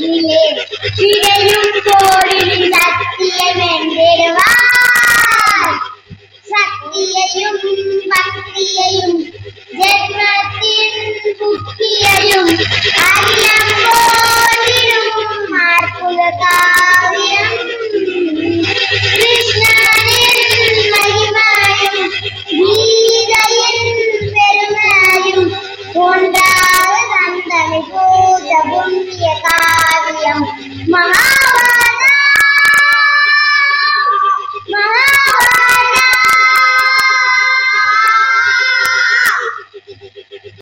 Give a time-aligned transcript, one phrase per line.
[0.00, 1.39] Three days
[30.90, 31.39] 妈妈。